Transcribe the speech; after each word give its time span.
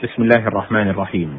بسم 0.00 0.22
الله 0.22 0.48
الرحمن 0.48 0.88
الرحيم. 0.88 1.30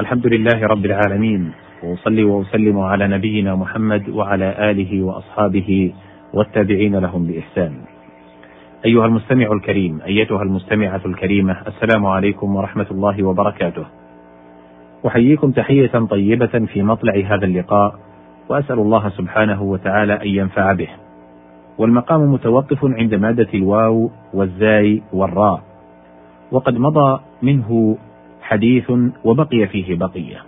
الحمد 0.00 0.26
لله 0.26 0.66
رب 0.66 0.84
العالمين 0.84 1.52
وأصلي 1.84 2.24
وأسلم 2.24 2.78
على 2.78 3.08
نبينا 3.08 3.54
محمد 3.54 4.08
وعلى 4.08 4.70
آله 4.70 5.02
وأصحابه 5.02 5.92
والتابعين 6.34 6.96
لهم 6.96 7.26
بإحسان. 7.26 7.72
أيها 8.84 9.06
المستمع 9.06 9.52
الكريم 9.52 10.00
أيتها 10.06 10.42
المستمعة 10.42 11.00
الكريمة 11.06 11.56
السلام 11.66 12.06
عليكم 12.06 12.56
ورحمة 12.56 12.86
الله 12.90 13.22
وبركاته. 13.22 13.86
أحييكم 15.06 15.50
تحية 15.50 15.92
طيبة 16.10 16.66
في 16.72 16.82
مطلع 16.82 17.12
هذا 17.12 17.44
اللقاء 17.44 17.94
وأسأل 18.48 18.78
الله 18.78 19.08
سبحانه 19.08 19.62
وتعالى 19.62 20.14
أن 20.22 20.28
ينفع 20.28 20.72
به. 20.72 20.88
والمقام 21.78 22.32
متوقف 22.32 22.84
عند 22.84 23.14
مادة 23.14 23.48
الواو 23.54 24.10
والزاي 24.34 25.02
والراء. 25.12 25.67
وقد 26.52 26.78
مضى 26.78 27.20
منه 27.42 27.98
حديث 28.42 28.92
وبقي 29.24 29.66
فيه 29.66 29.96
بقية. 29.96 30.38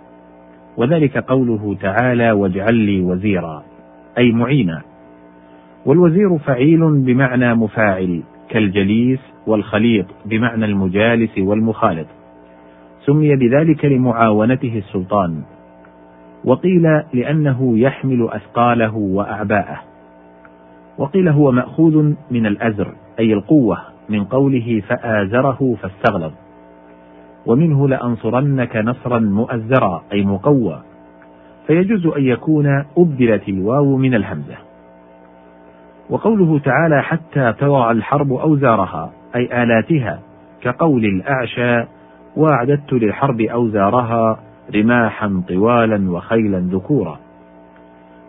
وذلك 0.77 1.17
قوله 1.17 1.75
تعالى 1.81 2.31
واجعل 2.31 2.75
لي 2.75 3.01
وزيرا 3.01 3.63
أي 4.17 4.31
معينا. 4.31 4.81
والوزير 5.85 6.37
فعيل 6.37 7.01
بمعنى 7.01 7.55
مفاعل 7.55 8.23
كالجليس 8.49 9.19
والخليط 9.47 10.05
بمعنى 10.25 10.65
المجالس 10.65 11.37
والمخالط. 11.37 12.07
سمي 13.05 13.35
بذلك 13.35 13.85
لمعاونته 13.85 14.77
السلطان. 14.77 15.41
وقيل 16.45 16.83
لأنه 17.13 17.79
يحمل 17.79 18.29
أثقاله 18.31 18.95
وأعباءه. 18.95 19.81
وقيل 20.97 21.29
هو 21.29 21.51
مأخوذ 21.51 22.13
من 22.31 22.45
الأزر 22.45 22.95
أي 23.19 23.33
القوة. 23.33 23.90
من 24.09 24.23
قوله 24.23 24.81
فآزره 24.87 25.75
فاستغلظ. 25.81 26.31
ومنه 27.45 27.87
لأنصرنك 27.87 28.75
نصرا 28.75 29.19
مؤزرا 29.19 30.03
أي 30.13 30.25
مقوى. 30.25 30.81
فيجوز 31.67 32.05
أن 32.07 32.23
يكون 32.23 32.85
أبدلت 32.97 33.49
الواو 33.49 33.97
من 33.97 34.13
الهمزة. 34.13 34.55
وقوله 36.09 36.59
تعالى 36.59 37.03
حتى 37.03 37.53
تضع 37.59 37.91
الحرب 37.91 38.33
أوزارها 38.33 39.11
أي 39.35 39.63
آلاتها 39.63 40.19
كقول 40.61 41.05
الأعشى 41.05 41.87
وأعددت 42.35 42.93
للحرب 42.93 43.41
أوزارها 43.41 44.39
رماحا 44.75 45.43
طوالا 45.47 46.11
وخيلا 46.11 46.59
ذكورا. 46.59 47.19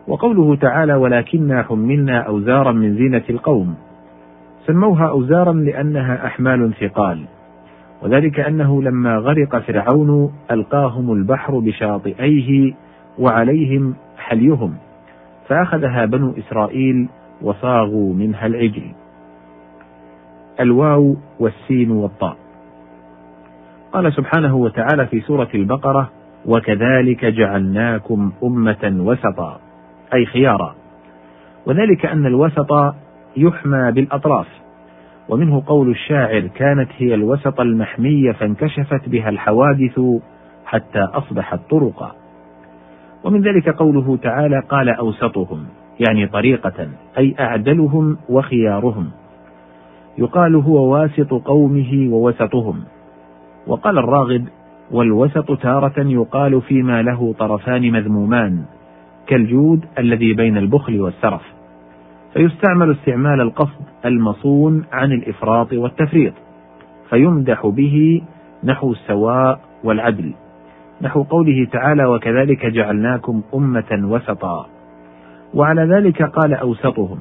وقوله 0.08 0.56
تعالى 0.56 0.94
ولكنا 0.94 1.62
حملنا 1.62 2.20
أوزارا 2.20 2.72
من 2.72 2.94
زينة 2.94 3.22
القوم. 3.30 3.74
سموها 4.66 5.08
أوزارا 5.08 5.52
لأنها 5.52 6.26
أحمال 6.26 6.74
ثقال. 6.80 7.24
وذلك 8.02 8.40
أنه 8.40 8.82
لما 8.82 9.16
غرق 9.16 9.58
فرعون 9.58 10.32
ألقاهم 10.50 11.12
البحر 11.12 11.58
بشاطئيه 11.58 12.74
وعليهم 13.18 13.94
حليهم 14.18 14.74
فأخذها 15.48 16.04
بنو 16.04 16.34
إسرائيل 16.38 17.08
وصاغوا 17.42 18.14
منها 18.14 18.46
العجل. 18.46 18.92
الواو 20.60 21.16
والسين 21.40 21.90
والطاء. 21.90 22.36
قال 23.92 24.12
سبحانه 24.12 24.56
وتعالى 24.56 25.06
في 25.06 25.20
سورة 25.20 25.48
البقرة 25.54 26.10
وكذلك 26.46 27.24
جعلناكم 27.24 28.32
أمة 28.44 28.96
وسطا 28.98 29.60
أي 30.14 30.26
خيارا. 30.26 30.74
وذلك 31.66 32.06
أن 32.06 32.26
الوسط 32.26 32.94
يحمى 33.36 33.92
بالأطراف. 33.92 34.46
ومنه 35.28 35.62
قول 35.66 35.90
الشاعر 35.90 36.40
كانت 36.40 36.88
هي 36.98 37.14
الوسط 37.14 37.60
المحمي 37.60 38.32
فانكشفت 38.32 39.08
بها 39.08 39.28
الحوادث 39.28 40.00
حتى 40.64 40.98
أصبحت 40.98 41.60
طرقا 41.70 42.14
ومن 43.24 43.40
ذلك 43.40 43.68
قوله 43.68 44.16
تعالى 44.16 44.62
قال 44.68 44.88
أوسطهم 44.88 45.64
يعني 46.00 46.26
طريقة 46.26 46.88
أي 47.18 47.34
أعدلهم 47.40 48.16
وخيارهم. 48.28 49.10
يقال 50.18 50.54
هو 50.54 50.92
واسط 50.92 51.34
قومه 51.34 52.08
ووسطهم. 52.10 52.84
وقال 53.66 53.98
الراغب 53.98 54.44
والوسط 54.90 55.52
تارة 55.62 55.94
يقال 55.98 56.62
فيما 56.62 57.02
له 57.02 57.34
طرفان 57.38 57.92
مذمومان 57.92 58.64
كالجود 59.26 59.84
الذي 59.98 60.32
بين 60.34 60.56
البخل 60.56 61.00
والسرف. 61.00 61.51
فيستعمل 62.32 62.90
استعمال 62.90 63.40
القصد 63.40 63.82
المصون 64.04 64.84
عن 64.92 65.12
الإفراط 65.12 65.72
والتفريط 65.72 66.32
فيمدح 67.10 67.66
به 67.66 68.22
نحو 68.64 68.92
السواء 68.92 69.60
والعدل. 69.84 70.34
نحو 71.02 71.22
قوله 71.22 71.66
تعالى 71.72 72.04
وكذلك 72.04 72.66
جعلناكم 72.66 73.42
أمة 73.54 74.00
وسطا 74.04 74.66
وعلى 75.54 75.84
ذلك 75.84 76.22
قال 76.22 76.54
أوسطهم. 76.54 77.18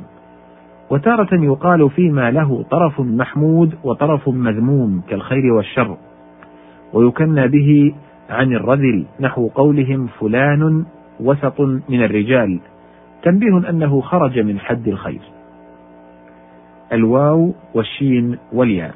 وتارة 0.89 1.43
يقال 1.43 1.89
فيما 1.89 2.31
له 2.31 2.65
طرف 2.71 2.99
محمود 2.99 3.75
وطرف 3.83 4.29
مذموم 4.29 5.01
كالخير 5.09 5.53
والشر. 5.53 5.97
ويكنى 6.93 7.47
به 7.47 7.93
عن 8.29 8.53
الرذل 8.53 9.05
نحو 9.19 9.47
قولهم 9.47 10.07
فلان 10.07 10.85
وسط 11.19 11.61
من 11.61 12.03
الرجال. 12.03 12.59
تنبيه 13.23 13.69
أنه 13.69 14.01
خرج 14.01 14.39
من 14.39 14.59
حد 14.59 14.87
الخير. 14.87 15.21
الواو 16.93 17.53
والشين 17.73 18.37
والياء. 18.53 18.95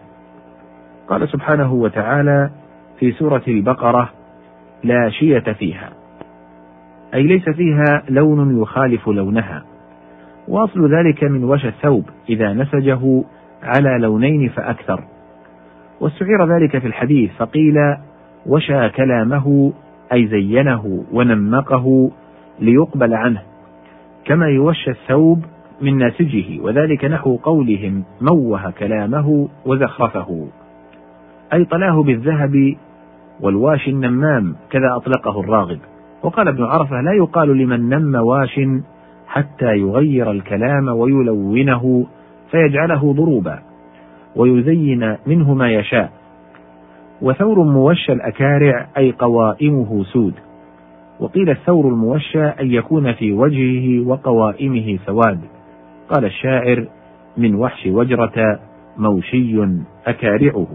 قال 1.08 1.30
سبحانه 1.30 1.74
وتعالى 1.74 2.50
في 3.00 3.12
سورة 3.12 3.44
البقرة 3.48 4.10
لا 4.84 5.10
شية 5.10 5.40
فيها. 5.40 5.90
أي 7.14 7.24
ليس 7.24 7.50
فيها 7.50 8.04
لون 8.10 8.62
يخالف 8.62 9.08
لونها. 9.10 9.64
وأصل 10.48 10.96
ذلك 10.96 11.24
من 11.24 11.44
وشى 11.44 11.68
الثوب. 11.68 12.10
إذا 12.30 12.54
نسجه 12.54 13.24
على 13.64 13.98
لونين 14.00 14.50
فأكثر. 14.50 15.04
واستعير 16.00 16.56
ذلك 16.56 16.78
في 16.78 16.88
الحديث 16.88 17.32
فقيل 17.38 17.76
وشى 18.46 18.90
كلامه 18.90 19.74
أي 20.14 20.28
زينه 20.28 21.04
ونمقه 21.12 22.12
ليقبل 22.60 23.14
عنه. 23.14 23.42
كما 24.26 24.48
يوشى 24.48 24.92
الثوب 24.92 25.46
من 25.82 25.98
ناسجه 25.98 26.62
وذلك 26.62 27.06
نحو 27.06 27.36
قولهم 27.36 28.04
موه 28.22 28.72
كلامه 28.72 29.48
وزخرفه. 29.66 30.48
أي 31.54 31.66
طلاه 31.66 32.04
بالذهب 32.04 32.76
والواشي 33.42 33.92
النمام 33.92 34.56
كذا 34.70 34.96
أطلقه 34.96 35.40
الراغب. 35.40 35.80
وقال 36.24 36.48
ابن 36.48 36.64
عرفة 36.64 37.02
لا 37.02 37.14
يقال 37.14 37.58
لمن 37.58 37.90
نم 37.90 38.16
واش 38.16 38.60
حتى 39.28 39.78
يغير 39.78 40.32
الكلام 40.32 40.88
ويلونه 40.88 42.06
فيجعله 42.52 43.14
ضروبا 43.14 43.60
ويزين 44.36 45.18
منه 45.28 45.54
ما 45.54 45.72
يشاء. 45.72 46.12
وثور 47.22 47.64
موشى 47.64 48.14
الأكارع 48.14 48.88
أي 48.98 49.12
قوائمه 49.12 50.04
سود. 50.04 50.34
وقيل 51.20 51.50
الثور 51.50 51.88
الموشى 51.88 52.46
أن 52.46 52.72
يكون 52.72 53.14
في 53.14 53.32
وجهه 53.32 54.08
وقوائمه 54.08 55.00
سواد. 55.06 55.40
قال 56.10 56.26
الشاعر 56.26 56.88
من 57.38 57.56
وحش 57.56 57.88
وجرة 57.88 58.60
موشي 58.98 59.68
أكارعه. 60.08 60.68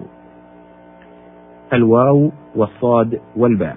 الواو 1.72 2.32
والصاد 2.56 3.20
والباء. 3.36 3.76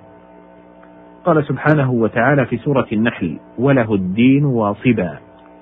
قال 1.25 1.45
سبحانه 1.45 1.91
وتعالى 1.91 2.45
في 2.45 2.57
سورة 2.57 2.87
النحل 2.91 3.37
وله 3.59 3.93
الدين 3.93 4.45
واصبا 4.45 5.17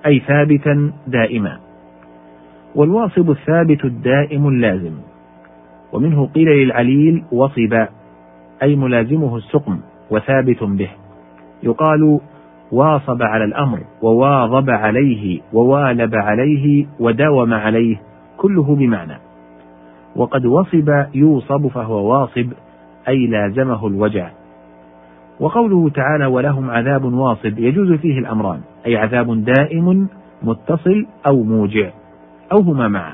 أي 0.05 0.19
ثابتا 0.19 0.91
دائما. 1.07 1.59
والواصب 2.75 3.31
الثابت 3.31 3.85
الدائم 3.85 4.47
اللازم. 4.47 4.93
ومنه 5.93 6.27
قيل 6.27 6.47
للعليل 6.47 7.23
وصبا 7.31 7.87
أي 8.63 8.75
ملازمه 8.75 9.37
السقم. 9.37 9.79
وثابت 10.11 10.63
به. 10.63 10.89
يقال 11.63 12.19
واصب 12.71 13.21
على 13.21 13.43
الأمر 13.43 13.79
وواظب 14.01 14.69
عليه 14.69 15.41
ووالب 15.53 16.15
عليه 16.15 16.85
وداوم 16.99 17.53
عليه 17.53 17.97
كله 18.37 18.75
بمعنى. 18.75 19.17
وقد 20.15 20.45
وصب 20.45 21.05
يوصب 21.15 21.67
فهو 21.67 22.11
واصب 22.11 22.53
أي 23.07 23.27
لازمه 23.27 23.87
الوجع. 23.87 24.29
وقوله 25.39 25.89
تعالى 25.89 26.25
ولهم 26.25 26.69
عذاب 26.69 27.13
واصب 27.13 27.59
يجوز 27.59 27.91
فيه 27.91 28.19
الأمران 28.19 28.61
أي 28.85 28.97
عذاب 28.97 29.45
دائم 29.45 30.07
متصل 30.43 31.05
أو 31.25 31.43
موجع 31.43 31.89
أو 32.51 32.57
هما 32.57 32.87
معا. 32.87 33.13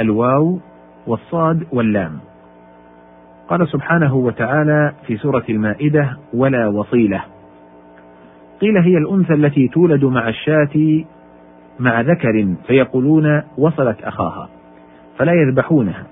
الواو 0.00 0.58
والصاد 1.06 1.66
واللام. 1.72 2.18
قال 3.48 3.68
سبحانه 3.68 4.14
وتعالى 4.14 4.92
في 5.06 5.16
سورة 5.16 5.44
المائدة 5.48 6.16
ولا 6.34 6.68
وصيلة 6.68 7.24
قيل 8.60 8.76
هي 8.76 8.98
الأنثى 8.98 9.34
التي 9.34 9.68
تولد 9.68 10.04
مع 10.04 10.28
الشاة 10.28 11.04
مع 11.80 12.00
ذكر 12.00 12.54
فيقولون 12.66 13.42
وصلت 13.58 14.02
أخاها 14.02 14.48
فلا 15.18 15.32
يذبحونها. 15.32 16.06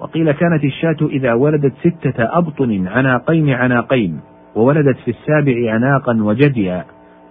وقيل 0.00 0.32
كانت 0.32 0.64
الشاة 0.64 0.96
إذا 1.06 1.32
ولدت 1.32 1.72
ستة 1.80 2.38
أبطن 2.38 2.88
عناقين 2.88 3.50
عناقين 3.50 4.20
وولدت 4.54 4.96
في 5.04 5.10
السابع 5.10 5.72
عناقا 5.72 6.22
وجديا. 6.22 6.84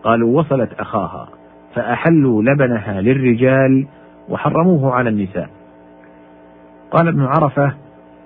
قالوا 0.03 0.39
وصلت 0.39 0.73
أخاها 0.79 1.29
فأحلوا 1.75 2.43
لبنها 2.43 3.01
للرجال 3.01 3.87
وحرموه 4.29 4.93
على 4.93 5.09
النساء. 5.09 5.49
قال 6.91 7.07
ابن 7.07 7.21
عرفة 7.21 7.73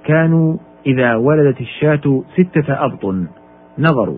كانوا 0.05 0.57
إذا 0.85 1.15
ولدت 1.15 1.61
الشاة 1.61 2.23
ستة 2.33 2.85
أبطن 2.85 3.27
نظروا. 3.79 4.17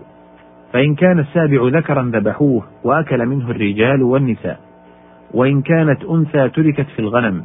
فإن 0.72 0.94
كان 0.94 1.18
السابع 1.18 1.78
ذكرا 1.78 2.10
ذبحوه 2.14 2.62
وأكل 2.84 3.26
منه 3.26 3.50
الرجال 3.50 4.02
والنساء. 4.02 4.60
وإن 5.34 5.62
كانت 5.62 6.04
أنثى 6.04 6.48
تركت 6.48 6.86
في 6.96 6.98
الغنم. 6.98 7.42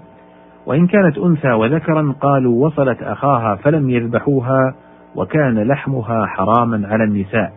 وإن 0.65 0.87
كانت 0.87 1.17
أنثى 1.17 1.51
وذكرا 1.51 2.15
قالوا 2.21 2.65
وصلت 2.65 3.01
أخاها 3.01 3.55
فلم 3.55 3.89
يذبحوها 3.89 4.75
وكان 5.15 5.67
لحمها 5.67 6.25
حراما 6.25 6.87
على 6.87 7.03
النساء. 7.03 7.53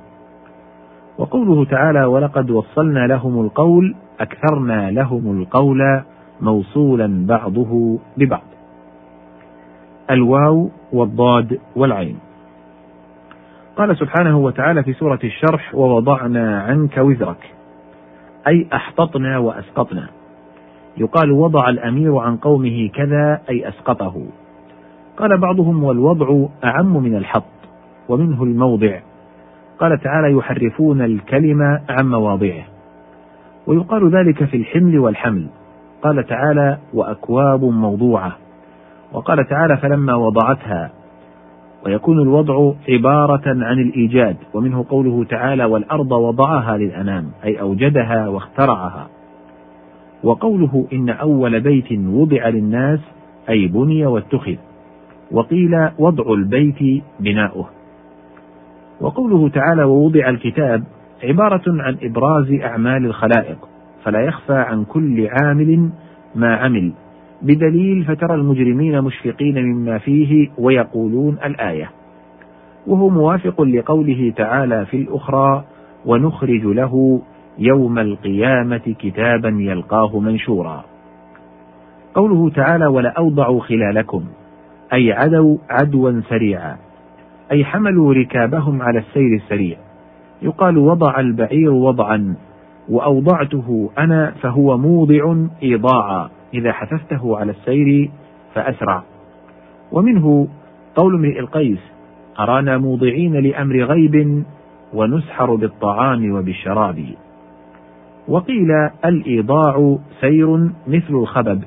وقوله 1.18 1.64
تعالى 1.64 2.04
ولقد 2.04 2.50
وصلنا 2.50 3.06
لهم 3.06 3.40
القول 3.40 3.94
أكثرنا 4.20 4.90
لهم 4.90 5.40
القول 5.40 6.02
موصولا 6.40 7.26
بعضه 7.26 7.98
ببعض. 8.16 8.55
الواو 10.10 10.70
والضاد 10.92 11.60
والعين. 11.76 12.18
قال 13.76 13.96
سبحانه 13.96 14.38
وتعالى 14.38 14.82
في 14.82 14.92
سورة 14.92 15.18
الشرح 15.24 15.74
ووضعنا 15.74 16.60
عنك 16.60 16.98
وزرك 16.98 17.54
أي 18.48 18.66
أحططنا 18.74 19.38
وأسقطنا. 19.38 20.08
يقال 20.96 21.30
وضع 21.30 21.68
الأمير 21.68 22.16
عن 22.16 22.36
قومه 22.36 22.88
كذا 22.94 23.40
أي 23.50 23.68
أسقطه. 23.68 24.22
قال 25.16 25.38
بعضهم 25.38 25.84
والوضع 25.84 26.46
أعم 26.64 26.96
من 26.96 27.16
الحط 27.16 27.42
ومنه 28.08 28.42
الموضع. 28.42 28.98
قال 29.78 30.00
تعالى 30.00 30.32
يحرفون 30.32 31.02
الكلمة 31.02 31.80
عن 31.88 32.10
مواضعه. 32.10 32.64
ويقال 33.66 34.10
ذلك 34.10 34.44
في 34.44 34.56
الحمل 34.56 34.98
والحمل. 34.98 35.46
قال 36.02 36.26
تعالى 36.26 36.78
وأكواب 36.94 37.64
موضوعة. 37.64 38.36
وقال 39.12 39.48
تعالى 39.48 39.76
فلما 39.76 40.14
وضعتها 40.14 40.90
ويكون 41.86 42.22
الوضع 42.22 42.72
عبارة 42.88 43.42
عن 43.46 43.78
الإيجاد 43.78 44.36
ومنه 44.54 44.84
قوله 44.88 45.24
تعالى 45.24 45.64
والأرض 45.64 46.12
وضعها 46.12 46.76
للأنام 46.76 47.30
أي 47.44 47.60
أوجدها 47.60 48.28
واخترعها. 48.28 49.08
وقوله 50.24 50.86
إن 50.92 51.10
أول 51.10 51.60
بيت 51.60 51.92
وضع 51.92 52.48
للناس 52.48 53.00
أي 53.48 53.66
بني 53.66 54.06
واتخذ. 54.06 54.56
وقيل 55.30 55.88
وضع 55.98 56.32
البيت 56.32 57.04
بناؤه. 57.20 57.68
وقوله 59.00 59.48
تعالى 59.48 59.84
ووضع 59.84 60.28
الكتاب 60.28 60.84
عبارة 61.24 61.62
عن 61.66 61.96
إبراز 62.02 62.52
أعمال 62.52 63.06
الخلائق 63.06 63.58
فلا 64.04 64.20
يخفى 64.20 64.54
عن 64.54 64.84
كل 64.84 65.28
عامل 65.30 65.90
ما 66.34 66.56
عمل. 66.56 66.92
بدليل 67.42 68.04
فترى 68.04 68.34
المجرمين 68.34 69.02
مشفقين 69.02 69.64
مما 69.64 69.98
فيه 69.98 70.48
ويقولون 70.58 71.38
الآية. 71.44 71.90
وهو 72.86 73.08
موافق 73.08 73.62
لقوله 73.62 74.32
تعالى 74.36 74.86
في 74.86 74.96
الأخرى 74.96 75.64
ونخرج 76.06 76.64
له 76.64 77.20
يوم 77.58 77.98
القيامة 77.98 78.94
كتابا 78.98 79.48
يلقاه 79.48 80.18
منشورا 80.18 80.84
قوله 82.14 82.50
تعالى 82.50 82.86
ولأوضعوا 82.86 83.60
خلالكم 83.60 84.24
أي 84.92 85.12
عدوا 85.12 85.56
عدوا 85.70 86.20
سريعا. 86.28 86.76
أي 87.52 87.64
حملوا 87.64 88.14
ركابهم 88.14 88.82
على 88.82 88.98
السير 88.98 89.34
السريع. 89.34 89.76
يقال 90.42 90.78
وضع 90.78 91.20
البعير 91.20 91.72
وضعا 91.72 92.34
وأوضعته 92.88 93.90
أنا 93.98 94.32
فهو 94.40 94.78
موضع 94.78 95.36
إيضاعا 95.62 96.28
إذا 96.56 96.72
حثثته 96.72 97.38
على 97.38 97.50
السير 97.50 98.10
فأسرع 98.54 99.02
ومنه 99.92 100.48
قول 100.94 101.14
امرئ 101.14 101.40
القيس 101.40 101.78
أرانا 102.40 102.78
موضعين 102.78 103.32
لأمر 103.32 103.84
غيب 103.84 104.44
ونسحر 104.94 105.54
بالطعام 105.54 106.32
وبالشراب. 106.32 107.04
وقيل 108.28 108.70
الإيضاع 109.04 109.98
سير 110.20 110.56
مثل 110.86 111.10
الخبب 111.10 111.62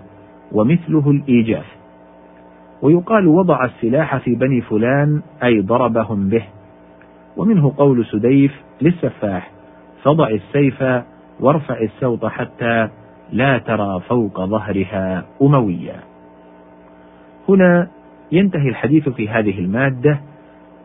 ومثله 0.52 1.12
الإيجاف. 1.12 1.66
ويقال 2.82 3.28
وضع 3.28 3.66
السلاح 3.66 4.18
في 4.18 4.36
بني 4.36 4.62
فلان 4.62 5.22
أي 5.44 5.62
ضربهم 5.62 6.30
به. 6.30 6.44
ومنه 7.38 7.74
قول 7.78 8.06
سديف 8.06 8.52
للسفاح 8.82 9.52
فضع 10.04 10.28
السيف 10.28 10.84
وارفع 11.40 11.82
السوط 11.82 12.26
حتى 12.26 12.90
لا 13.32 13.58
ترى 13.58 14.00
فوق 14.00 14.46
ظهرها 14.46 15.26
أمويا 15.42 16.00
هنا 17.50 17.88
ينتهي 18.32 18.70
الحديث 18.70 19.10
في 19.10 19.30
هذه 19.30 19.60
المادة 19.60 20.20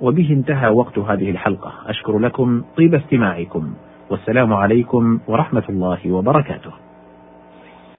وبه 0.00 0.30
انتهى 0.30 0.68
وقت 0.68 0.98
هذه 0.98 1.30
الحلقة. 1.30 1.72
أشكر 1.86 2.18
لكم 2.18 2.62
طيب 2.76 2.94
استماعكم 2.94 3.74
والسلام 4.10 4.52
عليكم 4.52 5.18
ورحمة 5.28 5.62
الله 5.68 6.12
وبركاته. 6.12 6.70